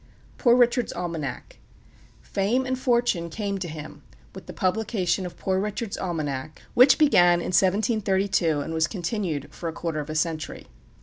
[0.39, 1.59] POOR RICHARD'S ALMANAC
[2.23, 4.01] Fame and fortune came to him
[4.33, 9.69] with the publication of Poor Richard's Almanac, which began in 1732 and was continued for
[9.69, 10.65] a quarter of a century.